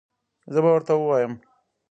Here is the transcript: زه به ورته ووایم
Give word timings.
زه 0.53 0.59
به 0.63 0.69
ورته 0.73 0.93
ووایم 0.95 1.33